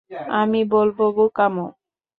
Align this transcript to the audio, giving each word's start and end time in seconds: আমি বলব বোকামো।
আমি 0.33 0.61
বলব 0.71 0.97
বোকামো। 1.15 1.65